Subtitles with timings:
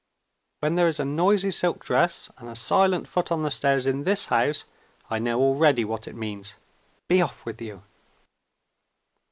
[0.61, 4.03] When there is a noisy silk dress and a silent foot on the stairs, in
[4.03, 4.65] this house,
[5.11, 6.55] I know already what it means.
[7.07, 7.83] Be off with you!"